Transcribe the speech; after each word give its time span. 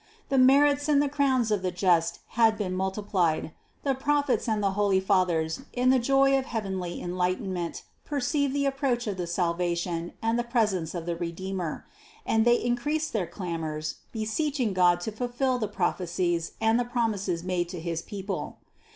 The 0.29 0.39
merits 0.39 0.89
and 0.89 0.99
the 0.99 1.07
crowns 1.07 1.51
of 1.51 1.61
the 1.61 1.69
just 1.69 2.21
had 2.29 2.57
been 2.57 2.73
multiplied, 2.75 3.51
the 3.83 3.93
Prophets 3.93 4.49
and 4.49 4.63
the 4.63 4.71
holy 4.71 4.99
Fathers 4.99 5.61
in 5.73 5.91
the 5.91 5.99
joy 5.99 6.35
of 6.39 6.45
heavenly 6.47 6.99
enlightenment 6.99 7.83
per 8.03 8.19
ceived 8.19 8.51
the 8.53 8.65
approach 8.65 9.05
of 9.05 9.17
the 9.17 9.27
salvation 9.27 10.13
and 10.19 10.39
the 10.39 10.43
presence 10.43 10.95
of 10.95 11.05
the 11.05 11.15
Redeemer, 11.15 11.85
and 12.25 12.45
they 12.45 12.55
increased 12.63 13.13
their 13.13 13.27
clamors, 13.27 13.97
be 14.11 14.25
seeching 14.25 14.73
God 14.73 15.01
to 15.01 15.11
fulfill 15.11 15.59
the 15.59 15.67
prophecies 15.67 16.53
and 16.59 16.79
the 16.79 16.85
promises 16.85 17.43
made 17.43 17.69
to 17.69 17.79
his 17.79 18.01
people. 18.01 18.57